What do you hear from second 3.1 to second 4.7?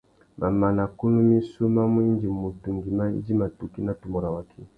idjima tukí nà tumu rabú.